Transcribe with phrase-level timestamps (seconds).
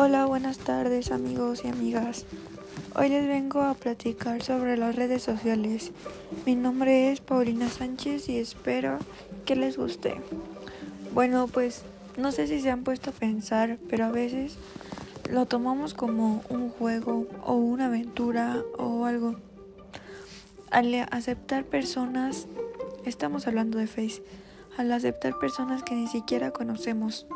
[0.00, 2.24] Hola, buenas tardes amigos y amigas.
[2.94, 5.90] Hoy les vengo a platicar sobre las redes sociales.
[6.46, 8.98] Mi nombre es Paulina Sánchez y espero
[9.44, 10.20] que les guste.
[11.12, 11.82] Bueno, pues
[12.16, 14.56] no sé si se han puesto a pensar, pero a veces
[15.28, 19.34] lo tomamos como un juego o una aventura o algo.
[20.70, 22.46] Al aceptar personas,
[23.04, 24.22] estamos hablando de Face,
[24.76, 27.26] al aceptar personas que ni siquiera conocemos,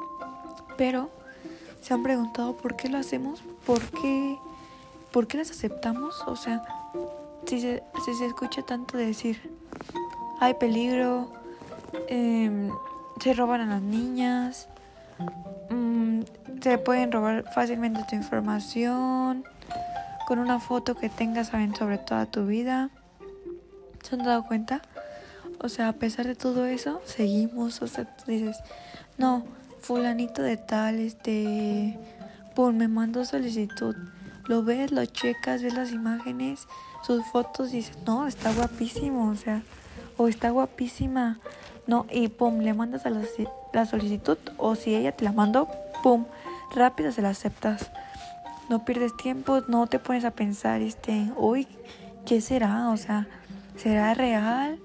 [0.78, 1.10] pero
[1.82, 3.42] ¿Se han preguntado por qué lo hacemos?
[3.66, 4.38] ¿Por qué,
[5.10, 6.22] por qué las aceptamos?
[6.26, 6.62] O sea,
[7.44, 9.50] si se, si se escucha tanto decir,
[10.40, 11.32] hay peligro,
[12.08, 12.70] em,
[13.20, 14.68] se roban a las niñas,
[15.70, 16.20] mm,
[16.62, 19.44] se pueden robar fácilmente tu información,
[20.28, 22.90] con una foto que tengas saben sobre toda tu vida.
[24.02, 24.82] ¿Se han dado cuenta?
[25.58, 28.56] O sea, a pesar de todo eso, seguimos, o sea, tú dices,
[29.18, 29.44] no,
[29.82, 31.98] fulanito de tal, este,
[32.54, 33.96] por me mando solicitud.
[34.46, 36.66] Lo ves, lo checas, ves las imágenes,
[37.02, 39.62] sus fotos y dices, no, está guapísimo, o sea,
[40.16, 41.38] o está guapísima,
[41.86, 43.22] no, y pum, le mandas a la,
[43.72, 45.68] la solicitud, o si ella te la mandó,
[46.02, 46.24] pum,
[46.74, 47.90] rápido se la aceptas.
[48.68, 51.66] No pierdes tiempo, no te pones a pensar, este, uy,
[52.24, 52.90] ¿qué será?
[52.90, 53.26] O sea,
[53.76, 54.78] ¿será real?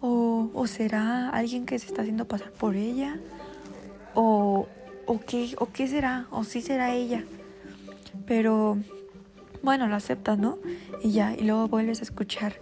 [0.00, 3.18] ¿O, o será alguien que se está haciendo pasar por ella?
[4.16, 4.66] O,
[5.06, 7.24] o, qué, o qué será, o sí será ella.
[8.26, 8.78] Pero
[9.62, 10.58] bueno, lo aceptas, ¿no?
[11.02, 12.54] Y ya, y luego vuelves a escuchar.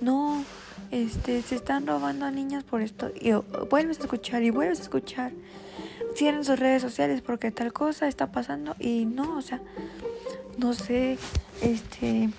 [0.00, 0.42] No,
[0.90, 3.10] este, se están robando a niñas por esto.
[3.20, 3.32] Y
[3.68, 5.32] vuelves a escuchar y vuelves a escuchar.
[6.16, 8.74] Cierran sus redes sociales porque tal cosa está pasando.
[8.80, 9.60] Y no, o sea,
[10.56, 11.18] no sé,
[11.62, 12.30] este,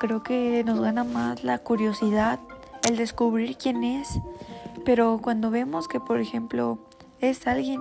[0.00, 2.40] creo que nos gana más la curiosidad,
[2.88, 4.08] el descubrir quién es.
[4.84, 6.87] Pero cuando vemos que, por ejemplo,
[7.20, 7.80] es alguien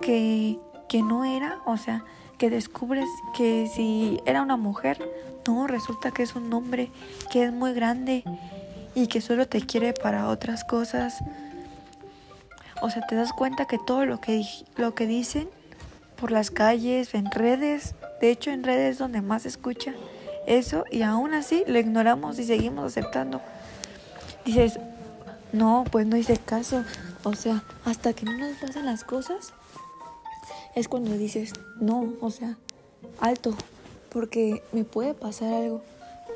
[0.00, 2.04] que, que no era, o sea,
[2.38, 4.98] que descubres que si era una mujer,
[5.46, 6.90] no, resulta que es un hombre
[7.30, 8.24] que es muy grande
[8.94, 11.22] y que solo te quiere para otras cosas.
[12.80, 14.44] O sea, te das cuenta que todo lo que,
[14.76, 15.48] lo que dicen
[16.20, 19.92] por las calles, en redes, de hecho en redes es donde más se escucha
[20.46, 23.40] eso y aún así lo ignoramos y seguimos aceptando.
[24.44, 24.78] Dices,
[25.52, 26.84] no, pues no hice caso,
[27.24, 29.52] o sea, hasta que no nos pasan las cosas,
[30.74, 32.58] es cuando dices, no, o sea,
[33.20, 33.54] alto,
[34.10, 35.82] porque me puede pasar algo.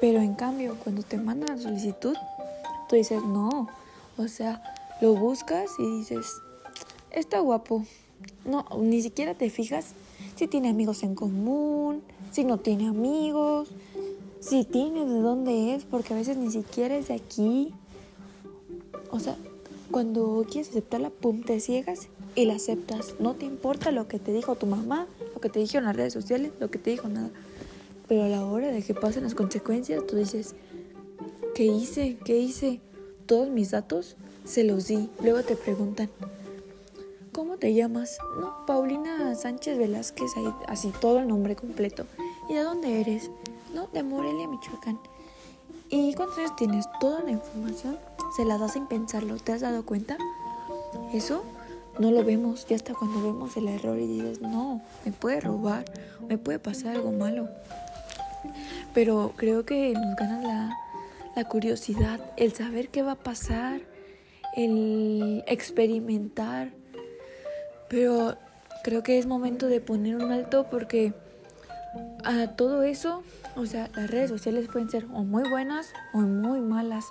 [0.00, 2.16] Pero en cambio, cuando te mandan la solicitud,
[2.88, 3.68] tú dices, no,
[4.16, 4.62] o sea,
[5.00, 6.34] lo buscas y dices,
[7.10, 7.84] está guapo.
[8.44, 9.92] No, ni siquiera te fijas
[10.36, 13.68] si tiene amigos en común, si no tiene amigos,
[14.40, 17.74] si tiene de dónde es, porque a veces ni siquiera es de aquí.
[19.10, 19.36] O sea,
[19.90, 23.14] cuando quieres aceptarla, pum, te ciegas y la aceptas.
[23.18, 25.96] No te importa lo que te dijo tu mamá, lo que te dijo en las
[25.96, 27.30] redes sociales, lo que te dijo nada.
[28.06, 30.54] Pero a la hora de que pasen las consecuencias, tú dices,
[31.54, 32.18] ¿qué hice?
[32.24, 32.80] ¿Qué hice?
[33.26, 35.10] Todos mis datos se los di.
[35.22, 36.10] Luego te preguntan,
[37.32, 38.18] ¿cómo te llamas?
[38.40, 40.32] No, Paulina Sánchez Velázquez,
[40.66, 42.06] así todo el nombre completo.
[42.48, 43.30] ¿Y de dónde eres?
[43.74, 44.98] No, de Morelia, Michoacán.
[45.90, 46.86] ¿Y cuántos años tienes?
[47.00, 47.98] Toda la información
[48.34, 49.36] se la das sin pensarlo.
[49.36, 50.16] ¿Te has dado cuenta?
[51.12, 51.44] Eso
[51.98, 52.66] no lo vemos.
[52.66, 55.84] Ya hasta cuando vemos el error y dices, no, me puede robar,
[56.28, 57.48] me puede pasar algo malo.
[58.94, 60.78] Pero creo que nos gana la,
[61.36, 63.80] la curiosidad, el saber qué va a pasar,
[64.56, 66.70] el experimentar.
[67.88, 68.36] Pero
[68.84, 71.14] creo que es momento de poner un alto porque
[72.24, 73.22] a todo eso,
[73.56, 77.06] o sea, las redes sociales pueden ser o muy buenas o muy malas.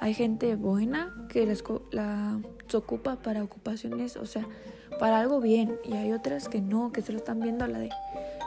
[0.00, 4.46] Hay gente buena que las, la se ocupa para ocupaciones, o sea,
[4.98, 7.90] para algo bien, y hay otras que no, que solo están viendo la de,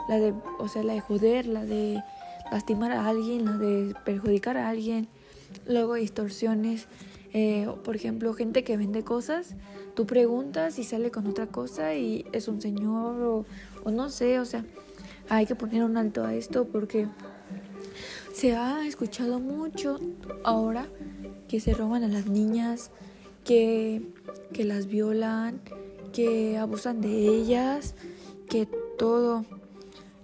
[0.08, 2.02] la de, o sea, la de joder, la de
[2.50, 5.08] lastimar a alguien, la de perjudicar a alguien,
[5.66, 6.88] luego distorsiones.
[7.32, 9.54] Eh, por ejemplo, gente que vende cosas,
[9.94, 13.44] tú preguntas y sale con otra cosa y es un señor
[13.84, 14.64] o no sé, o sea,
[15.28, 17.08] hay que poner un alto a esto porque
[18.32, 19.98] se ha escuchado mucho
[20.44, 20.86] ahora
[21.54, 22.90] que se roban a las niñas,
[23.44, 24.02] que,
[24.52, 25.60] que las violan,
[26.12, 27.94] que abusan de ellas,
[28.50, 28.66] que
[28.98, 29.44] todo.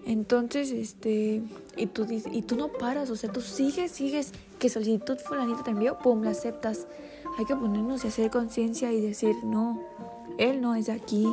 [0.05, 1.41] Entonces, este,
[1.77, 5.71] y tú, y tú no paras, o sea, tú sigues, sigues, que solicitud fulanita te
[5.71, 6.89] envió, pum, la aceptas.
[7.39, 9.81] Hay que ponernos y hacer conciencia y decir, no,
[10.37, 11.33] él no es de aquí,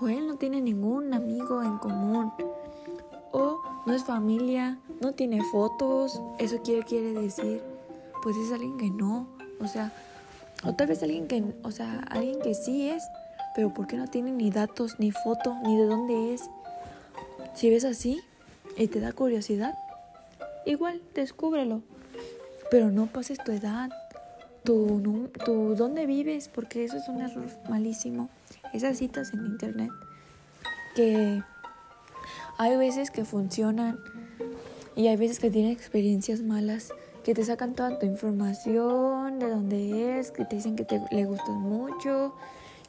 [0.00, 2.32] o él no tiene ningún amigo en común
[3.30, 7.62] o no es familia, no tiene fotos, eso quiere, quiere decir,
[8.22, 9.92] pues es alguien que no, o sea,
[10.64, 13.02] o tal vez alguien que, o sea, alguien que sí es,
[13.54, 16.42] pero ¿por qué no tiene ni datos, ni foto, ni de dónde es?
[17.54, 18.20] Si ves así
[18.76, 19.74] y te da curiosidad,
[20.66, 21.82] igual descúbrelo.
[22.70, 23.90] Pero no pases tu edad,
[24.64, 28.28] tu, tu dónde vives, porque eso es un error malísimo.
[28.72, 29.90] Esas citas en internet
[30.96, 31.42] que
[32.58, 33.98] hay veces que funcionan
[34.96, 36.92] y hay veces que tienen experiencias malas
[37.24, 41.24] que te sacan toda tu información de dónde eres, que te dicen que te, le
[41.24, 42.34] gustas mucho,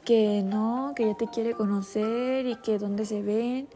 [0.04, 3.66] que no, que ya te quiere conocer y que dónde se ven.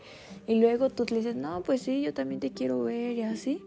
[0.47, 3.65] Y luego tú le dices, no, pues sí, yo también te quiero ver y así.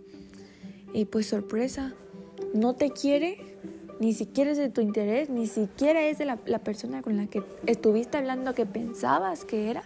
[0.94, 1.96] Y pues sorpresa,
[2.54, 3.58] no te quiere,
[4.00, 7.26] ni siquiera es de tu interés, ni siquiera es de la, la persona con la
[7.26, 9.84] que estuviste hablando que pensabas que era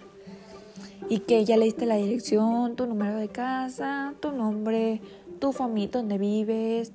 [1.09, 4.99] y que ya leíste la dirección, tu número de casa, tu nombre,
[5.37, 6.91] tu familia, donde vives,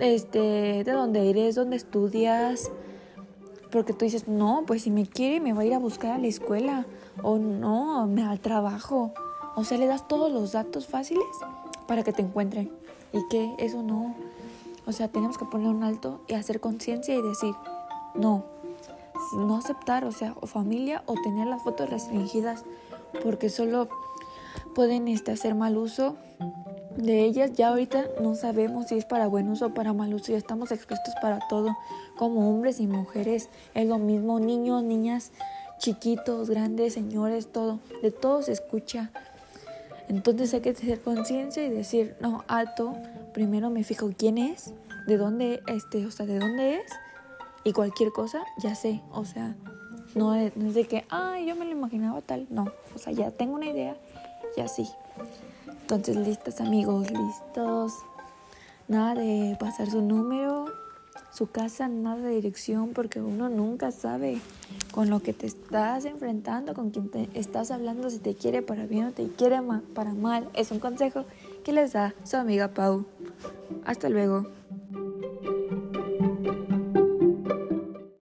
[0.00, 2.70] este, de dónde eres, dónde estudias.
[3.70, 6.18] Porque tú dices, no, pues si me quiere me va a ir a buscar a
[6.18, 6.86] la escuela.
[7.22, 9.12] O no, me al trabajo.
[9.54, 11.24] O sea, le das todos los datos fáciles
[11.86, 12.70] para que te encuentren.
[13.12, 14.14] Y que eso no.
[14.86, 17.54] O sea, tenemos que poner un alto y hacer conciencia y decir,
[18.14, 18.44] no,
[19.34, 22.64] no aceptar, o sea, o familia o tener las fotos restringidas
[23.22, 23.88] porque solo
[24.74, 26.16] pueden este, hacer mal uso
[26.96, 27.52] de ellas.
[27.54, 30.72] Ya ahorita no sabemos si es para buen uso o para mal uso, ya estamos
[30.72, 31.76] expuestos para todo,
[32.16, 35.32] como hombres y mujeres, es lo mismo, niños, niñas,
[35.78, 39.10] chiquitos, grandes, señores, todo, de todo se escucha.
[40.08, 42.94] Entonces hay que tener conciencia y decir, no, alto,
[43.34, 44.72] primero me fijo quién es,
[45.06, 46.92] de dónde, este, o sea, de dónde es,
[47.64, 49.56] y cualquier cosa, ya sé, o sea,
[50.14, 52.46] no es, de que, ay, yo me lo imaginaba tal.
[52.48, 53.96] No, o sea, ya tengo una idea
[54.56, 54.88] y así.
[55.82, 57.92] Entonces, listos amigos, listos.
[58.88, 60.66] Nada de pasar su número,
[61.32, 64.40] su casa, nada de dirección, porque uno nunca sabe
[64.92, 68.86] con lo que te estás enfrentando, con quien te estás hablando, si te quiere para
[68.86, 69.58] bien o te quiere
[69.94, 70.48] para mal.
[70.54, 71.24] Es un consejo
[71.64, 73.04] que les da su amiga Pau.
[73.84, 74.46] Hasta luego.